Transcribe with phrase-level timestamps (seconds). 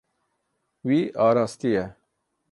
[0.87, 1.85] Wî arastiye.